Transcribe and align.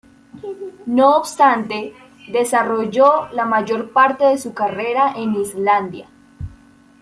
No 0.87 1.15
obstante, 1.15 1.93
desarrolló 2.31 3.27
la 3.33 3.45
mayor 3.45 3.91
parte 3.91 4.25
de 4.25 4.39
su 4.39 4.51
carrera 4.51 5.13
en 5.15 5.35
Islandia. 5.35 6.07